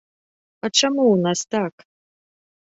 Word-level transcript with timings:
А 0.67 0.71
чаму 0.79 1.03
ў 1.11 1.17
нас 1.27 1.39
так? 1.57 1.73